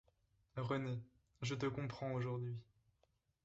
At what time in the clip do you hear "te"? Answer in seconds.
1.53-1.67